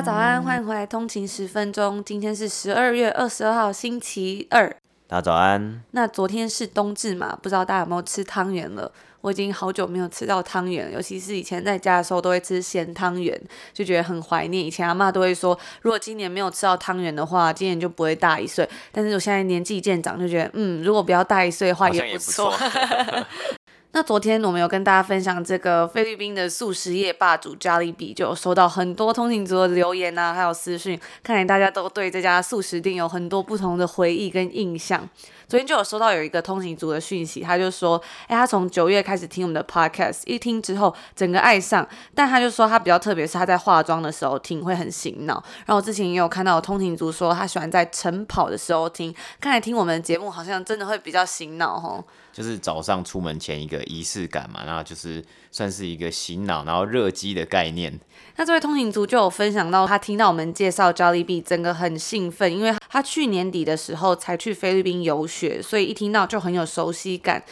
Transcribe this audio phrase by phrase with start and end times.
[0.00, 2.02] 家早安，欢迎回来通勤十分钟。
[2.02, 4.66] 今天是十二月二十二号，星期二。
[5.06, 5.82] 大家早安。
[5.90, 7.38] 那昨天是冬至嘛？
[7.42, 8.90] 不知道大家有没有吃汤圆了？
[9.20, 13.38] 我已经好久没有吃到汤圆，尤其是以前在家的时候都会吃咸汤圆，
[13.74, 14.64] 就觉得很怀念。
[14.64, 18.66] 以前阿妈都会说，如果今年没有吃到汤圆的话，今年就不会大一岁。
[18.90, 22.54] 但是我现在年纪渐长，就觉得嗯，如果不要大一岁的话，也不错。
[23.92, 35.08] 那昨天我们有跟大家分享这个菲律宾的素食业霸主 Jollibee，就有收到很多通勤族的留言啊，还有私讯，看来大家都对这家素食店有很多不同的回忆跟印象。
[35.48, 41.84] 昨天就有收到有一个通勤族的讯息，他就说，哎，他从九月开始听我们的 podcast，一听之后整个爱上，
[42.14, 45.42] 但他就说他比较特别是他在化妆的时候听会很醒脑。
[45.66, 52.04] 然后之前也有看到通勤族说他喜欢在晨跑的时候听，看来听我们的节目好像真的会比较醒脑哦。
[52.40, 58.00] 就是早上出门前一个仪式感嘛，然后就是算是一个醒脑，然后热机的概念。
[58.36, 67.44] 那这位通勤族就有分享到，他听到我们介绍 Jollibee，整个很兴奋，因为他去年底的时候才去菲律宾游学，所以一听到就很有熟悉感。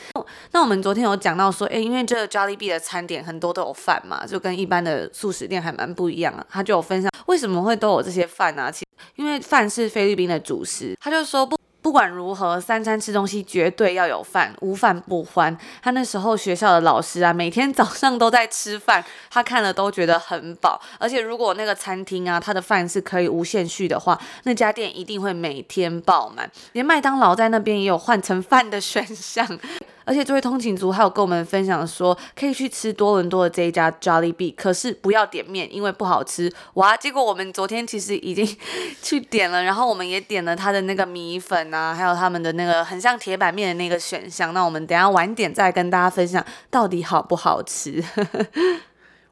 [0.53, 6.47] 那我们昨天有讲到说，诶，因为这个 Jollibee 的餐点很多都有饭嘛，就跟一般的素食店还蛮不一样啊。
[6.49, 8.71] 他就有分享为什么会都有这些饭啊？
[8.71, 11.59] 其实因为饭是菲律宾的主食，他就说不。
[11.89, 15.57] 不管如何，三餐吃东西绝对要有饭，无饭不欢。
[15.81, 20.79] 他那时候学校的老师啊，每天早上都在吃饭，他看了都觉得很饱。
[20.99, 26.51] 而且如果那个餐厅啊，他的饭是可以无限续的话，那家店一定会每天爆满。
[26.73, 29.59] 连麦当劳在那边也有换成饭的选项。
[30.09, 36.51] 而且这位通勤族还有跟我们分享说，可以去吃多伦多的这一家 Jolly Bee，可是不要点面，因为不好吃。
[36.75, 36.97] 哇！
[36.97, 38.57] 结果我们昨天其实已经
[39.03, 44.55] 去点了，然后我们也点了他的那个米粉啊，还有他们的那个很像铁板面的那个选项。
[44.55, 48.03] 那我们等下晚点再跟大家分享到底好不好吃。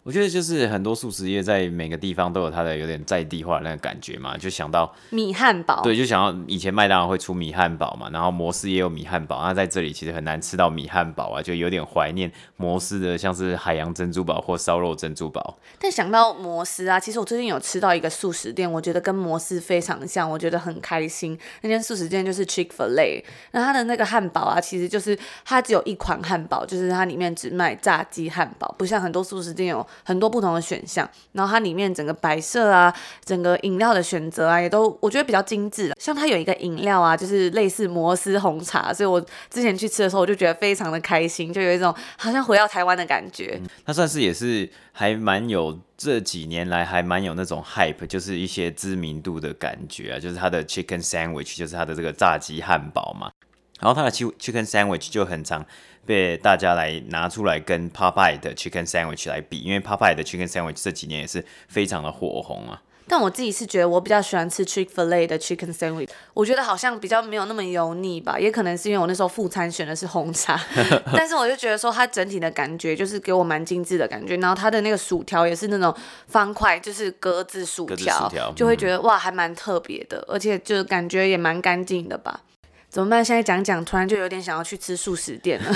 [0.07, 15.59] 我觉得就是很多素食业在每个地方都有它的有点在地化的那个感觉嘛，就想到米汉堡，对，就想到以前麦当劳会出米汉堡嘛，然后摩斯也有米汉堡，那在这里其实很难吃到米汉堡啊，就有点怀念摩斯的，像是海洋珍珠堡或烧肉珍珠堡。
[15.81, 21.37] 但想到摩斯啊，其实我最近有吃到一个素食店，我觉得跟摩斯非常像，我觉得很开心。
[21.63, 29.85] 那间素食店就是 Chick-fil-A，那它的那个汉堡啊，其实就是它只有一款汉堡，就是它里面只卖炸鸡汉堡，不像很多素食店有。
[30.05, 35.93] 很多不同的选项，然后它里面整个摆设啊，整个饮料的选择啊，也都我觉得比较精致。
[35.99, 39.21] 像它有一个饮料啊，就是类似摩斯红茶，所以我
[39.51, 43.59] 之前去吃的时候，我就觉得非常的开心，就有一种好像回到台湾的感觉。
[43.61, 53.31] 嗯，它算是也是还蛮有这几年来还蛮有那种 hype，就是一些知名度的感觉啊，就是它的 chicken sandwich，就是它的这个炸鸡汉堡嘛。
[53.79, 55.63] 然后它的 chicken sandwich 就很常
[56.07, 62.81] 被大家来拿出来跟 Popeye 的 chicken sandwich 来比，因为 Popeye 的 chicken sandwich 这几年也是非常的火红啊。
[63.09, 70.61] 但我自己是觉得我比较喜欢吃 Chick-fil-A 的 chicken sandwich，我觉得好像比较没有那么油腻吧，也可能是因为我那时候副餐选的是红茶，
[71.15, 75.95] 但是我就觉得说它整体的感觉就是给我蛮精致的感觉，然后它的那个薯条也是那种
[76.27, 82.41] 方块，就是格子薯条，就会觉得哇还蛮特别的，而且就感觉也蛮干净的吧。
[82.89, 83.25] 怎么办？
[83.25, 85.71] 现在讲讲，突然就有点想要去吃素食店了。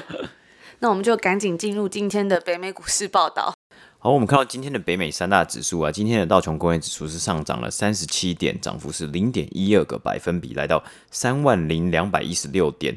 [0.80, 3.54] 那我们就赶紧进入今天的北美股市报道。
[3.98, 12.96] 好，我们看到今天的北美三大指数啊，今天的道琼工业指数是上涨了三十七点，涨幅是零点一二个百分比，来到三万零两百一十六点。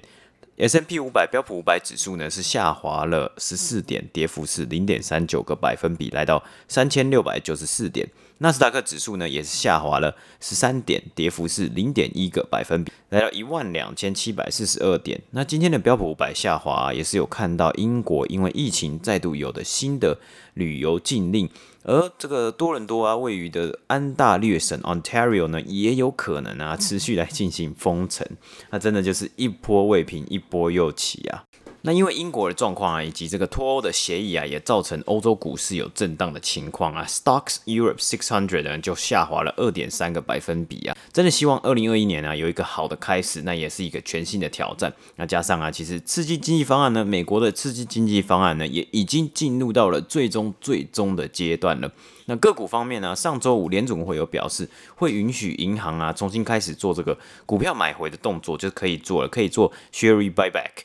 [0.57, 8.09] S&P 五百标普五百指数呢是下滑了十四点，跌幅是零点三九个百分比，来到三千六百九十四点。
[8.39, 15.21] 纳斯达克指数呢也是下滑了十三点，跌幅是零点一个百分比，来到一万两千七百四十二点。
[15.29, 20.17] 那今天的标普五百下滑啊，也是有看到英国因为疫情再度有的新的
[20.55, 21.47] 旅游禁令。
[21.87, 28.27] 而这个多伦多啊，位于的安大略省 Ontario 呢，也有可能啊持续来进行封城，
[28.69, 31.45] 那真的就是一波未平一波又起啊。
[31.87, 37.05] 那因为英国的状况啊，以及这个脱欧的协议啊，也造成欧洲股市有震荡的情况啊。
[37.07, 40.97] Stocks Europe 600呢就下滑了二点三个百分比啊。
[41.13, 44.93] 真的希望二零二一年啊有一个好的开始，那也是一个全新的挑战。
[45.15, 51.89] 那加上啊，其实刺激经济方案呢，美国的刺激经济方案呢，也已经进入到了最终最终的阶段了。
[52.25, 60.83] 那个股方面呢，上周五联准会有表示，会允许银行啊重新开始做这个股票买回的动作，就可以做了，可以做 share buyback。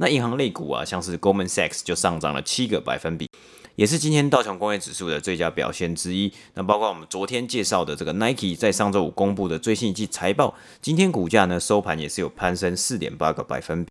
[0.00, 3.28] 那银行类股啊，像是 Goldman Sachs 就上涨了七个百分比，
[3.76, 6.32] 也是今天道琼工业指数的最佳表现之一。
[6.54, 13.90] 那包括我们昨天介绍的这个 Nike 在上周五公布的最新一季财报，今天股价呢收盘也是有攀升四点八个百分比。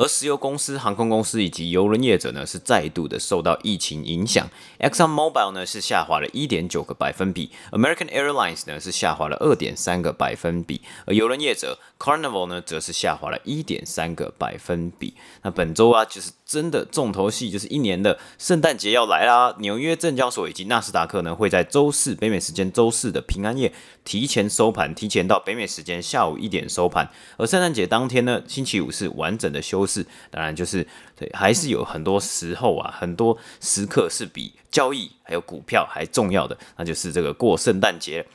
[0.00, 4.48] 而石油公司、航空公司以及邮轮业者呢，是再度的受到疫情影响。
[4.78, 15.12] Exxon Mobil 呢是下滑了一点九个百分比，American Airlines 呢是下滑了二点三个百分比，而邮轮业者 Carnival 呢则是下滑了一点三个百分比。
[15.42, 19.54] 那本周啊，就是真的重头戏，就是一年的圣诞节要来啦。
[19.60, 23.72] 纽约证交所以及纳斯达克呢会在周四北美时间周四的平安夜
[24.04, 27.08] 提前收盘，提前到北美时间下午一点收盘。
[27.36, 29.86] 而圣诞节当天呢，星期五是完整的休。
[29.86, 30.86] 市，当然就是
[31.16, 38.26] 对，还是有很多时候啊，很多时刻是比交易还有股票还重要的，那就是这个过圣诞节。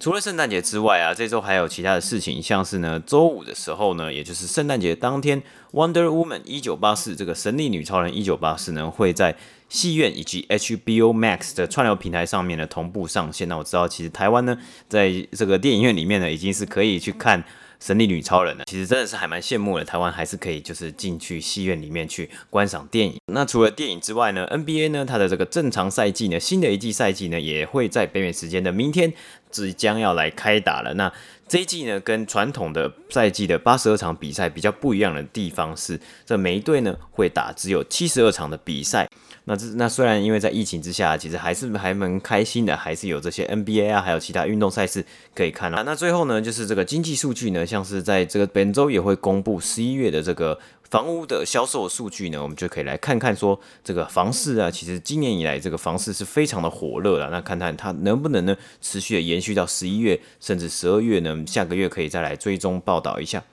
[0.00, 5.40] 除了圣诞节之外啊，这周还有其他的事情，像是呢，周五的时候呢，也就是圣诞节当天，
[5.72, 9.34] 《Wonder Woman》一九八四这个神力女超人一九八四呢，会在
[9.68, 13.48] 戏院以及 HBO Max 的串流平台上面呢同步上线。
[13.48, 14.58] 那我知道，其实台湾呢，
[14.88, 17.42] 在这个电影院里面呢，已经是可以去看。
[17.84, 19.84] 神力女超人呢，其实真的是还蛮羡慕的。
[19.84, 23.14] 台湾还是可以就是进去戏院里面去观赏电影。
[23.30, 29.12] 那除了电影之外呢，NBA 呢，它的这个正常赛季呢，新的一季赛季呢，也会在北美时间的明天
[29.50, 30.94] 即将要来开打了。
[30.94, 31.12] 那
[31.46, 39.06] 这一季呢，跟传统的赛季的八十二场比赛比较不一样的地方是，这每一队呢会打只有七十二场的比赛。
[39.46, 45.04] 那这那虽然因为在疫情之下，其实还是还蛮开心的，还是有这些 NBA 啊，还有其他运动赛事
[45.34, 45.82] 可以看啊。
[45.84, 50.58] 那最后呢，就是这个经济数据呢，像是在这个本周也会公布十一月的这个
[50.88, 57.28] 房屋的销售数据呢，我们就可以来看看说这个房市啊，其实今年以来这个房市是非常的火热了。
[57.30, 61.44] 那看看它能不能呢持续的延续到十一月甚至十二月呢？
[61.46, 63.44] 下个月可以再来追踪报道一下。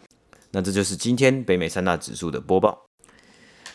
[0.51, 2.90] 那这就是今天北美三大指数的播报。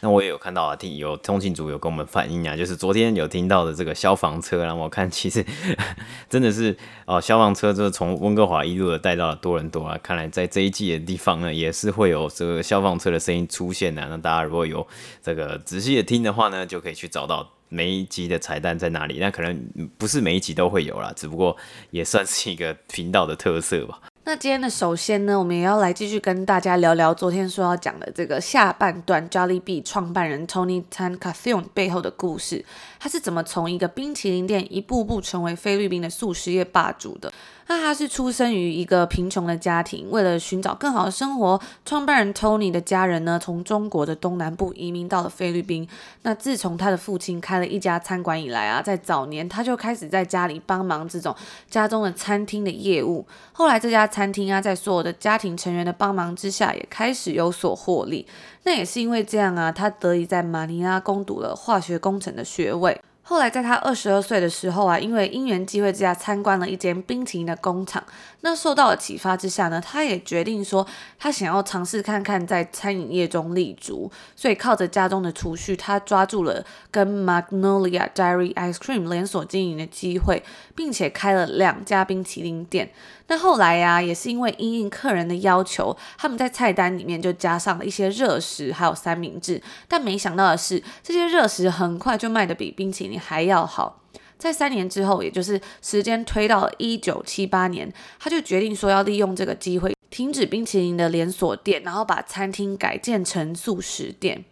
[0.01, 5.45] 那我也有看到啊，听有通勤组有跟我们反映啊，就是昨天有听到的这个消防车，然后我看其实
[6.29, 6.77] 真的是
[7.07, 9.99] 哦，消防车就是从温哥华一路的带到了多伦多啊。
[10.03, 14.09] 看来在这一季的地方呢，也是会有这个消防车的声音出现的啊。
[14.11, 14.87] 那大家如果有
[15.23, 19.19] 这个仔细的听的话呢，就可以去找到每一集的彩蛋在哪里。
[19.19, 21.57] 那可能不是每一集都会有啦，只不过
[21.91, 24.01] 也算是一个频道的特色吧。
[24.29, 32.65] 那今天的首先呢，我们也要来继续跟大家聊聊昨天说要讲的这个下半段，Jollibee 创办人 Tony Tan Caktion 背后的故事，
[32.99, 37.33] 他是怎么从一个冰淇淋店一步步成为菲律宾的速食业霸主的？
[37.69, 45.89] 那他是出生于一个贫穷的家庭，为了寻找更好的生活，创办人 Tony 的家人呢，从中国的东南部移民到了菲律宾。
[46.23, 51.35] 那自从他的父亲开了一家餐馆以来啊，在早年他就开始在家里帮忙这种
[51.69, 53.27] 家中的餐厅的业务。
[53.53, 58.27] 后来这家餐厅啊，在所有的家庭成员的帮忙之下，也开始有所获利。
[58.63, 63.01] 那也是因为这样啊，他得以在马尼拉攻读了化学工程的学位。
[63.29, 68.01] 后来在他二十二岁的时候啊，因为因缘机会之下参观了一间冰淇淋的工厂，
[68.47, 70.87] 那受到了启发之下呢，他也决定说
[71.19, 80.45] 他想要尝试看看在餐饮业中立足，所以靠着家中的储蓄，他抓住了跟 Magnolia Dairy Ice Cream 连锁经营的机会，
[80.77, 82.93] 并且开了两家冰淇淋店。
[83.27, 89.61] 那后来呀、啊，也是因为因应客人的要求，他们在菜单里面就加上了一些热食，还有三明治。
[89.89, 94.03] 但没想到的是，这些热食很快就卖得比冰淇淋还要好。
[94.39, 104.45] 在三年之后，也就是时间推到了一九七八年，他就决定说要利用这个机会，停止冰淇淋的连锁店，然后把餐厅改建成素食店。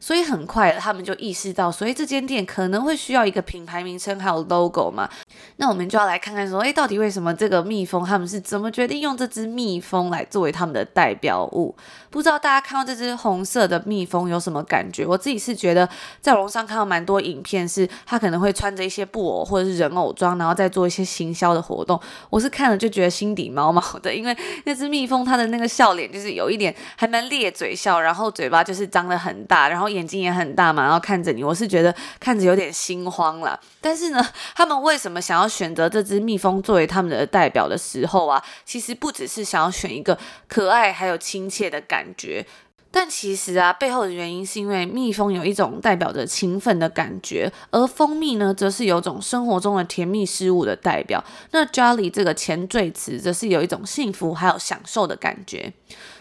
[0.00, 5.08] 所以很快，他们就意识到，所以这间店可能会需要一个品牌名称，还有 logo 嘛。
[5.56, 11.74] 那我们就要来看看，说，哎，到底为什么这个蜜蜂他们是怎么决定用这只蜜蜂来作为他们的代表物？
[12.14, 15.04] 不知道大家看到这只红色的蜜蜂有什么感觉？
[15.04, 15.88] 我自己是觉得，
[16.20, 22.00] 在网上看到蛮多影片，是它可能会穿着一些布偶或者是人偶装，然后再做一些行销的活动。
[22.30, 29.88] 我是看了就觉得心底毛毛的，因为那只蜜蜂它的那个笑脸就是有一点还蛮咧嘴笑，然后嘴巴就是张得很大，然后。
[29.94, 33.56] 眼睛也很大嘛，然后看着你，我是觉得看着有点心慌啦。
[33.80, 40.18] 但是呢，他们为什么想要选择这只蜜蜂作为他们的代表的时候啊，其实不只是想要选一个
[40.48, 42.44] 可爱还有亲切的感感觉。
[42.90, 51.24] 但其实啊，背后的原因是因为蜜蜂有一种代表着勤奋的感觉，而蜂蜜呢，则是有种生活中的甜蜜事物的代表。
[51.50, 55.72] 那 Jolly 这个前缀词，则是有一种幸福还有享受的感觉。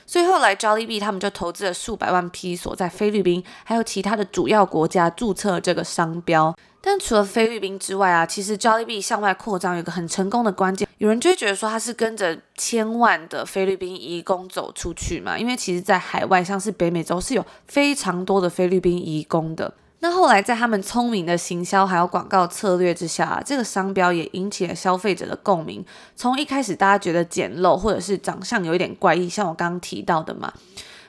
[0.08, 6.56] 所以后来，Jolly B 他们就投资了数百万批，所在菲律宾，还有其他的主要国家注册这个商标。
[6.86, 19.74] 但除了菲律宾之外啊，其实 Jollibee 向外扩张有一个很成功的关键，有人就会觉得说他是跟着千万的菲律宾移工走出去嘛，因为其实，在海外像是北美洲是有非常多的菲律宾移工的。
[20.00, 25.86] 那后来在他们聪明的行销还有广告策略之下，这个商标也引起了消费者的共鸣。
[26.18, 30.52] 从一开始大家觉得简陋或者是长相有一点怪异，像我刚刚提到的嘛。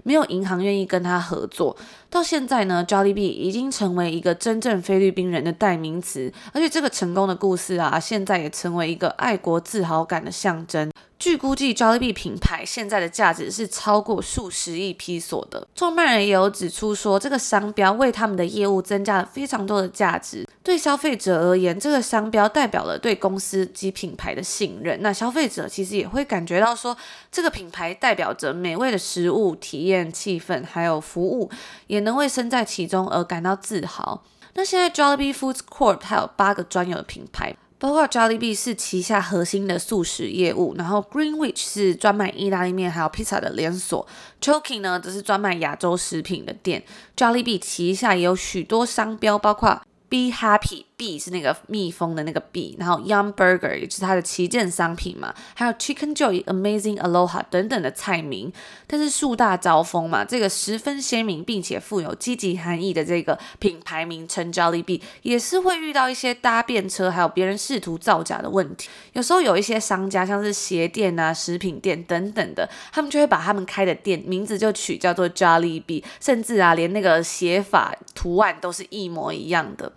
[0.04, 1.76] 没有银行愿意跟他合作，
[2.08, 10.92] 到现在呢，Jollibee 已经成为一个真正菲律宾人的代名词，而且这个成功的故事啊，现在也成为一个爱国自豪感的象征。
[11.24, 15.66] 据估计，Jollibee 品牌现在的价值是超过数十亿披索的。
[15.74, 20.46] 创办人也有指出说，这个商标为他们的业务增加了非常多的价值。
[20.62, 25.00] 对消费者而言，这个商标代表了对公司及品牌的信任。
[25.00, 26.94] 那消费者其实也会感觉到说，
[27.32, 31.50] 这个品牌代表着美味的食物体验、气氛还有服务，
[31.86, 34.22] 也能为身在其中而感到自豪。
[34.52, 37.56] 那现在 Jollibee Foods Corp 还有八个专有的品牌。
[37.78, 44.06] 包括 Jollibee 是旗下核心的速食业务，然后 Greenwich 是专卖意大利面还有披萨的连锁
[44.40, 46.82] ，Choking 呢则是专卖亚洲食品的店。
[47.16, 50.84] Jollibee 旗下也有许多商标，包括 Be Happy。
[50.96, 58.52] B 是那个蜜蜂的那个 B，然后 Yum Burger 也是它的旗舰商品嘛，还有 Chicken Joy、Amazing Aloha 等等的菜名。
[58.86, 68.88] 但是树大招风嘛，这个十分鲜明并且富有积极含义的这个品牌名称 Jollibee 也是会遇到一些搭便车，还有别人试图造假的问题。
[69.14, 79.92] 有时候有一些商家像是鞋店啊、食品店等等的，他们就会把他们开的店名字就取叫做 Jollibee，甚至啊连那个写法图案都是一模一样的。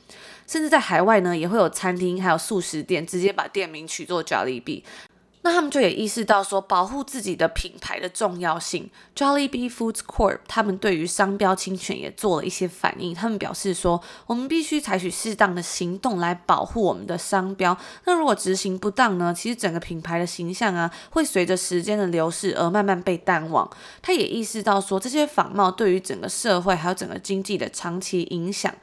[0.47, 4.83] 甚至在海外呢，也会有餐厅还有素食店直接把店名取作 Jollibee。
[5.43, 8.89] 那他们就也意识到说，保护自己的品牌的重要性。
[9.15, 13.15] Jollibee Foods Corp 他们对于商标侵权也做了一些反应。
[13.15, 17.77] 他们表示说，我们必须采取适当的行动来保护我们的商标。
[18.03, 23.69] 那如果执行不当呢，其实整个品牌的形象啊，会随着时间的流逝而慢慢被淡忘。
[24.01, 28.73] 他也意识到说，这些仿冒对于整个社会还有整个经济的长期影响。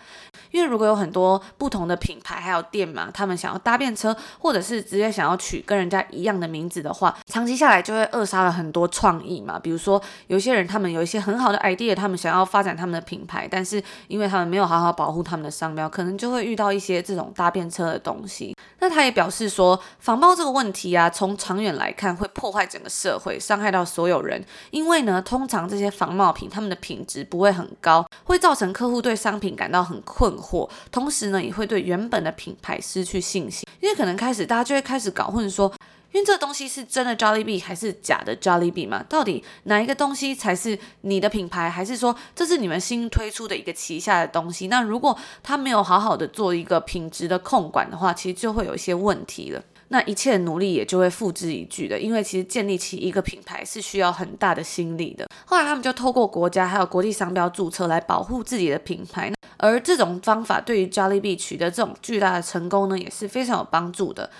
[0.54, 9.58] 因为如果有很多不同的品牌还有店嘛，他们想要搭便车，或者是直接想要取跟人家一样的名字的话，长期下来就会扼杀了很多创意嘛。
[9.58, 18.56] 比如说，有些人他们有一些很好的 idea，他们想要发展他们的品牌，但是因为他们没有好好保护他们的商标，可能就会遇到一些这种搭便车的东西。
[18.78, 24.40] 那他也表示说，仿冒这个问题啊，从长远来看会破坏整个社会，伤害到所有人。
[24.70, 30.43] 因为呢，通常这些仿冒品他们的品质不会很高，会造成客户对商品感到很困惑。
[30.44, 35.72] 货，同时呢，也会对原本的品牌失去信心，因为可能开始大家就会开始搞混说，
[36.12, 39.02] 因为这东西是真的 Jollibee 还是假的 Jollibee 嘛？
[39.08, 44.68] 到底哪一个东西才是你的品牌，还是说这是你们新推出的一个旗下的东西？
[44.68, 49.62] 那如果他没有好好的做一个品质的控管的话，其实就会有一些问题了。
[49.88, 55.28] 那一切努力也就会付之一炬的，因为其实建立起一个品牌是需要很大的心力的。
[55.44, 59.30] 后来他们就透过国家还有国际商标注册来保护自己的品牌。
[59.56, 64.30] 而这种方法对于加密币取得这种巨大的成功呢，也是非常有帮助的。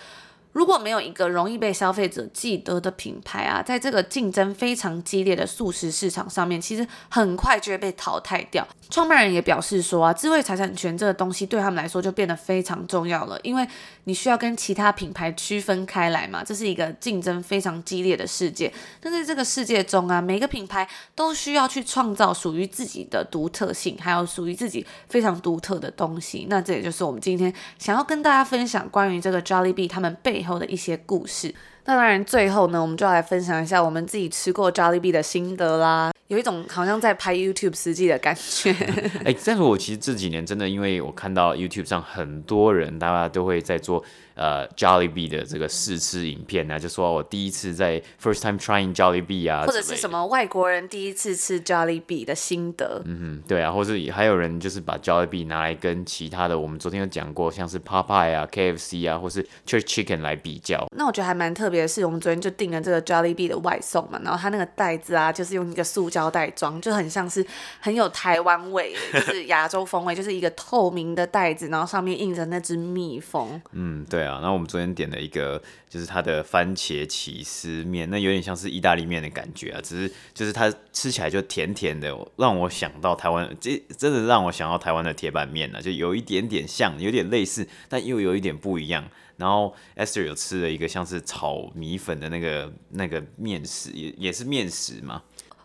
[0.55, 8.67] 如果没有一个容易被消费者记得的品牌啊，在这个竞争非常激烈的素食市场上面，其实很快就会被淘汰掉。
[8.89, 13.67] 创办人也表示说啊，智慧财产权这个东西对他们来说就变得非常重要了，因为
[14.05, 18.73] 你需要跟其他品牌区分开来嘛，这是一个竞争非常激烈的世界。
[19.01, 26.47] 但在这个世界中啊，每个品牌都需要去创造属于自己的独特性，还有属于自己非常独特的东西。
[26.49, 31.55] 那这也就是我们今天想要跟大家分享关于这个 Jollibee 他们背后的一些故事。
[31.87, 36.13] 那当然，最后呢，我们就要来分享一下我们自己吃过 Jolly B 的心得啦。
[36.29, 38.71] 有一种好像在拍 YouTube 实际的感觉。
[39.25, 44.03] 哎、欸，但是我其实这几年真的，因为我看到 YouTube 上很多人，大家都会在做。
[44.35, 60.21] 呃，Jollibee 的这个试吃影片呢、啊，就说我第一次在 first time trying Jollibee 啊，或者是什么外国人第一次吃 Jollibee 的心得，嗯哼，对啊，或是还有人就是把 Jollibee 拿来跟其他的，我们昨天有讲过，像是 Popeye 啊、KFC 啊，或是 Church Chicken
[60.21, 60.85] 来比较。
[60.97, 67.47] 那我觉得还蛮特别的是，我们昨天就订了这个 Jollibee 的外送嘛，然后它那个袋子啊，就是用一个塑胶袋装，就很像是
[67.79, 73.63] 很有台湾味， 就是亚洲风味，就是一个透明的袋子，然后上面印着那只蜜蜂。
[73.73, 74.24] 嗯，对。
[74.25, 89.09] 啊，然后我们昨天点了一个，就是它的番茄起司面，那有点像是意大利面的感觉啊，只是就是它吃起来就甜甜的，让我想到台湾，这真的让我想到台湾的铁板面了，就有一点点像，有点类似，但又有一点不一样。
[89.37, 95.23] 然后 Esther 有吃了一个像是炒米粉的那个那个面食，也也是面食嘛。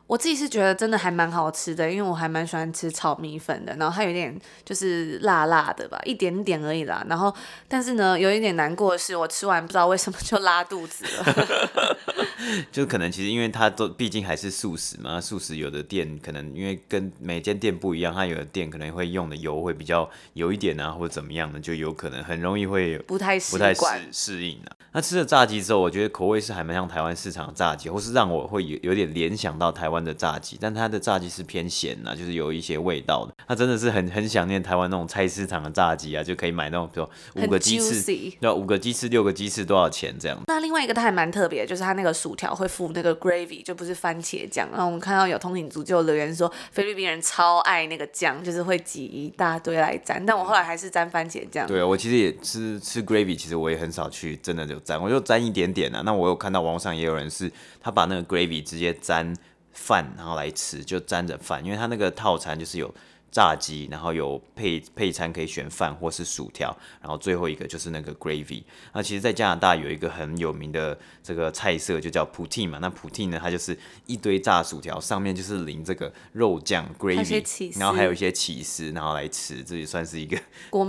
[0.09, 4.35] 我自己是觉得真的还蛮好吃的，因为我还蛮喜欢吃炒米粉的，然后它有点
[4.65, 7.05] 就是辣辣的吧，一点点而已啦。
[7.07, 7.31] 然后，
[7.67, 11.97] 但是呢，有一点难过的是，我吃完不知道为什么就拉肚子了。
[12.71, 24.73] 就可能其实因为它都毕竟还是素食嘛，素食有的店可能因为跟每间店不一样，它有的店可能会用的油会比较油一点啊，或者怎么样的，就有可能很容易会不太不太适适应啊。
[24.91, 33.33] 那吃了炸鸡之后，我觉得口味是还蛮像台湾市场的炸鸡，或是让我会有有点联想到台湾的炸鸡，但它的炸鸡是偏咸呐，就是有一些味道的。
[33.47, 40.37] 它真的是很很想念台湾那种菜市场的炸鸡啊，就可以买那种比如五个鸡翅，那五个鸡翅六个鸡翅多少钱这样。
[40.47, 44.67] 那另外一个它还蛮特别，就是它那个薯条会附那个 gravy，就不是番茄酱。
[44.71, 50.23] 然后我们看到有通勤族就留言说，菲律宾人超爱那个酱，就是会挤一大堆来沾。
[50.25, 51.65] 但我后来还是沾番茄酱。
[51.67, 56.01] 对啊，我其实也吃吃 gravy，其实我也很少去真的就沾，我就沾一点点啊。
[56.05, 57.51] 那我有看到网上也有人是，
[57.81, 59.33] 他把那个 gravy 直接沾
[59.73, 62.93] 饭，然后来吃，就沾着饭，因为它那个套餐就是有
[63.31, 68.63] 炸鸡，然后有配配餐可以选饭或是薯条，然后最后一个就是那个 gravy。
[68.91, 72.79] 那其实，在加拿大有一个很有名的这个菜色，就叫 poutine 嘛。
[72.79, 80.35] 那 poutine 呢，它就是一堆炸薯条，上面就是淋这个肉酱 gravy，然后还有一些起司，然后来吃，这也算是一个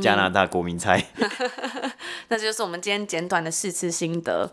[0.00, 1.04] 加拿大国民菜。
[2.28, 4.50] 那这就是我们今天简短的试吃心得。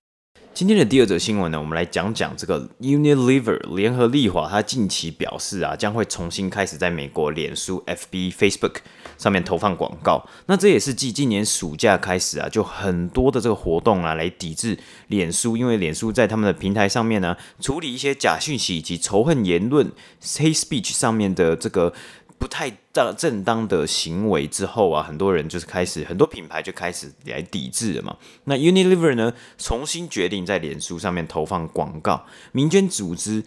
[0.58, 8.78] 今天的第二则新闻呢，我们来讲讲这个 Unilever 联合利华，它近期表示啊，将会重新开始在美国脸书 FB Facebook
[9.20, 10.28] 上面投放广告。
[10.48, 14.76] 那这也是继今年暑假开始啊，就很多的这个活动啊，来抵制
[15.10, 19.92] 脸书，因为脸书在他们的平台上面呢，处理一些假讯息以及仇恨言论
[20.24, 21.94] hate speech 上面的这个。
[22.39, 28.17] 不太正正当的行为之后啊，很多人就是开始，很多品牌就开始来抵制了嘛。
[28.46, 33.44] 那 Unilever 呢，重新决定在脸书上面投放广告，民间组织。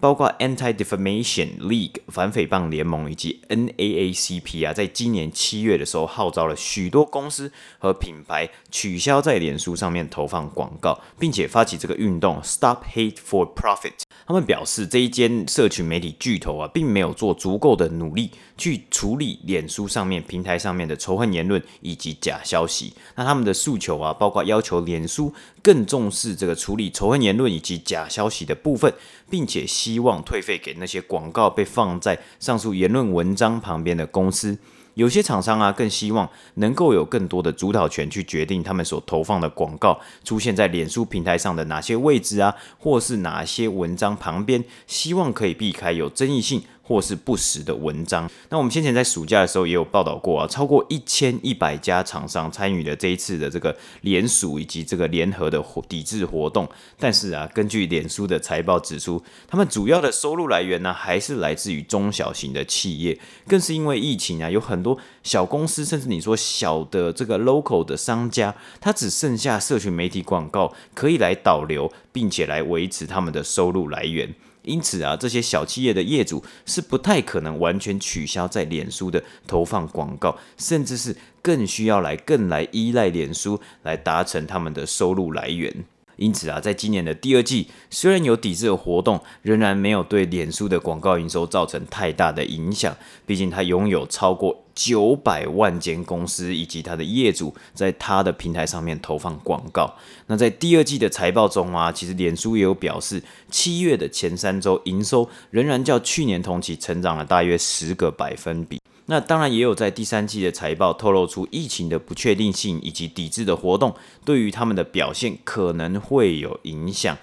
[0.00, 14.02] 包括 Anti-Defamation League 反诽谤联盟以及 NAACP 啊，在今年七月的时候，号召了许多公司和品牌取消在脸书上面投放广告，并且发起这个运动 Stop Hate for Profit。
[14.26, 22.94] 他们表示，这一间社群媒体巨头啊，并没有做足够的努力去处理脸书上面平台上面的仇恨言论以及假消息。
[23.16, 25.32] 那他们的诉求啊，包括要求脸书
[25.62, 28.90] 更重视这个处理仇恨言论以及假消息的部分，
[29.28, 34.56] 并且希望退费给那些广告被放在上述言论文章旁边的公司。
[34.94, 46.62] 有些厂商啊，更希望能够有更多的主导权去决定他们所投放的广告出现在脸书平台上的哪些位置啊，或是哪些文章旁边，希望可以避开有争议性。
[46.84, 48.30] 或是不实的文章。
[48.50, 56.68] 那我们先前在暑假的时候也有报道过啊，超过一千一百家厂商参与了这一次的这个联署以及这个联合的抵制活动。
[56.98, 63.18] 但是啊，根据脸书的财报指出，他们主要的收入来源呢，还是来自于中小型的企业。
[63.48, 74.34] 更是因为疫情啊，有很多小公司，甚至你说小的这个 local 的商家，它只剩下社群媒体广告可以来导流，并且来维持他们的收入来源。
[74.64, 85.84] 因此啊，这些小企业的业主是不太可能完全取消在脸书的投放广告，甚至是更需要来更来依赖脸书来达成他们的收入来源。
[86.16, 92.96] 因此啊，在今年的第二季，虽然有抵制的活动，仍然没有对脸书的广告营收造成太大的影响。
[93.26, 99.94] 毕竟它拥有超过九百万间公司以及它的业主在它的平台上面投放广告。
[100.26, 108.80] 那在第二季的财报中啊，其实脸书也有表示，七月的前三周营收仍然较去年同期成长了大约十个百分比。
[109.06, 117.18] 那当然也有在第三季的财报透露出疫情的不确定性以及抵制的活动对于他们的表现可能会有影响，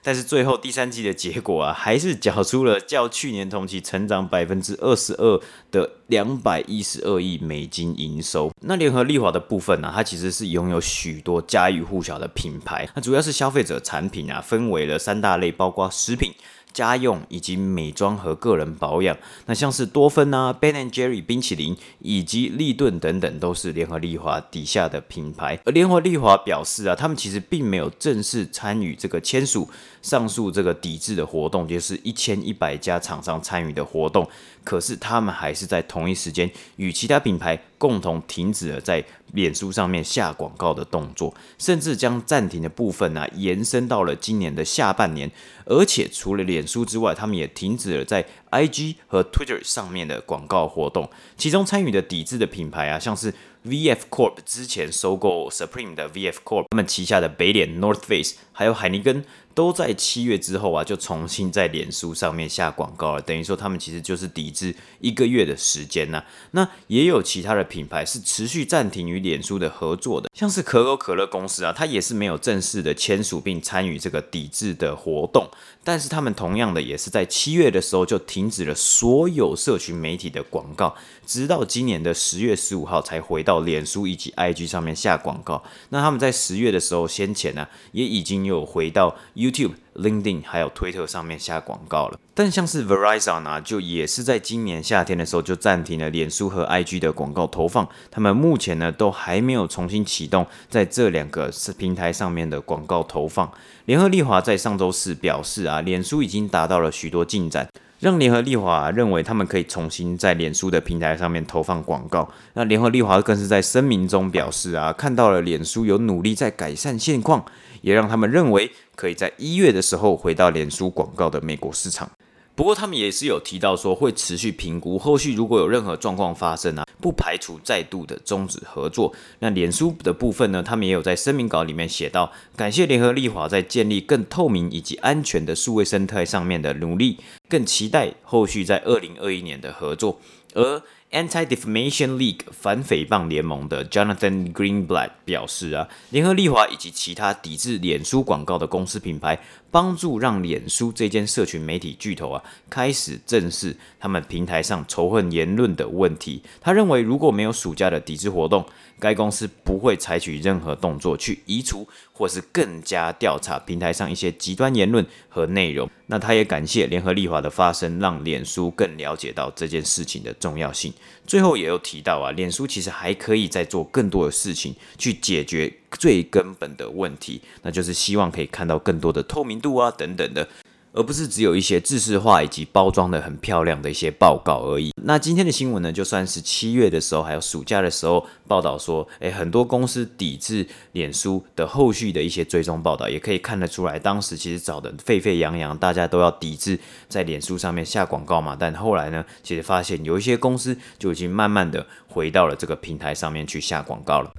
[0.00, 5.40] 但是最后第三季的结果啊，还是缴出了较去年同期成长百分之二十二
[5.72, 8.52] 的两百一十二亿美金营收。
[8.60, 16.32] 那联合利华的部分呢，它其实是拥有许多家喻户晓的品牌，那主要是消费者产品啊，分为了三大类，包括食品。
[16.74, 25.58] 家用以及美妆和个人保养，那像是多芬啊、Ben and Jerry 冰淇淋以及立顿等等，都是联合利华底下的品牌。
[25.64, 29.70] 而联合利华表示啊，他们其实并没有正式参与这个签署
[30.04, 34.28] 上述这个抵制的活动，就是一千一百家厂商参与的活动。
[34.62, 37.58] 可是他们还是在同一时间与其他品牌。
[37.76, 45.30] 共同停止了在脸书上面下广告的动作，甚至将暂停的部分呢、延伸到了今年的下半年。
[45.66, 51.10] 而且除了脸书之外，他们也停止了在 IG 和 Twitter 上面的广告活动。
[51.36, 53.34] 其中参与的抵制的品牌啊，像是
[53.66, 59.24] VF Corp 之前收购 Supreme 的 VF Corp，他们旗下的北脸 North Face，还有海尼根。
[59.54, 63.22] 都在七月之后啊，就重新在脸书上面下广告了。
[63.22, 66.26] 等于说，他们其实就是抵制一个月的时间呐、啊。
[66.50, 75.48] 那也有其他的品牌是持续暂停与脸书的合作的，像是可口可乐公司啊，它也是没有正式的签署并参与这个抵制的活动。
[75.84, 85.62] 但是他们同样的也是在七月的时候就停止了所有社群媒体的广告，直到今年的十月十五号才回到脸书以及 IG 上面下广告。
[85.90, 92.18] 那他们在十月的时候，先前呢、也已经有回到 YouTube、LinkedIn 还有推特上面下广告了。
[92.34, 97.88] 但像是 Verizon 呢、就也是在今年夏天的时候就暂停了脸书和 IG 的广告投放。
[98.10, 103.52] 他们目前呢都还没有重新启动在这两个平台上面的广告投放。
[103.84, 107.68] 联合利华在上周四表示啊，脸书已经达到了许多进展，
[108.04, 112.30] 让联合利华认为他们可以重新在脸书的平台上面投放广告。
[112.52, 117.42] 那联合利华更是在声明中表示啊，看到了脸书有努力在改善现况，
[117.80, 122.10] 也让他们认为可以在一月的时候回到脸书广告的美国市场。
[122.56, 129.12] 不过他们也是有提到说会持续评估，后续如果有任何状况发生啊，不排除再度的终止合作。
[129.40, 140.20] 那脸书的部分呢，他们也有在声明稿里面写到，感谢联合利华在建立更透明以及安全的数位生态上面的努力，更期待后续在二零二一年的合作。
[140.54, 149.40] 而 Anti-Defamation League 反诽谤联盟的 Jonathan Greenblatt 表示啊，联合利华以及其他抵制脸书广告的公司品牌，
[149.74, 156.40] 帮助让脸书这间社群媒体巨头啊，开始正视他们平台上仇恨言论的问题。
[156.60, 158.64] 他认为，如果没有暑假的抵制活动，
[159.00, 165.90] 该公司不会采取任何动作去移除或是更加调查平台上一些极端言论和内容。
[166.06, 170.94] 那他也感谢联合利华的发声，让脸书更了解到这件事情的重要性。
[171.26, 180.48] 最后也有提到啊，脸书其实还可以再做更多的事情去解决最根本的问题，那就是希望可以看到更多的透明度啊等等的。
[180.96, 184.92] 而不是只有一些制式化以及包装的很漂亮的一些报告而已。
[185.02, 196.78] 那今天的新闻呢，就算是七月的时候，还有暑假的时候报道说，诶，很多公司抵制脸书的后续的一些追踪报道，也可以看得出来，当时其实找得沸沸扬扬，大家都要抵制
[197.08, 198.56] 在脸书上面下广告嘛。
[198.56, 204.32] 但后来呢，其实发现有一些公司就已经慢慢的回到了这个平台上面去下广告了。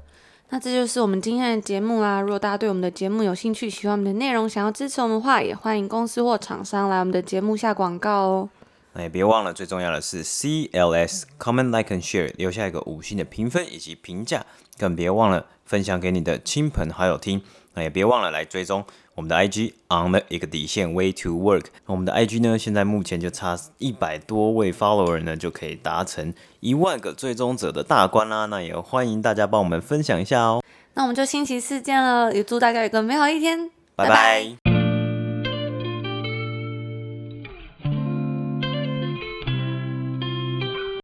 [0.50, 2.22] 那这就是我们今天的节目啦。
[2.22, 8.50] 如果大家对我们的节目有兴趣，喜欢我们的内容，想要支持我们的话，也欢迎公司或厂商来我们的节目下广告哦。
[8.94, 14.46] 那也别忘了，最重要的是 CLS Comment Like and Share，留下一个五星的评分以及评价，
[14.78, 17.42] 更别忘了分享给你的亲朋好友听。
[17.76, 18.84] 那也别忘了来追踪。
[19.14, 28.46] 我们的 IG on the 一个底线 way to work，我们的 IG 呢，现在目前就差一百多位 follower 呢，就可以达成一万个追踪者的大关啦。
[28.48, 30.62] 那也欢迎大家帮我们分享一下哦。
[30.96, 34.10] 那我们就星期四见了，也祝大家有个美好一天，拜拜。
[34.10, 34.75] 拜拜。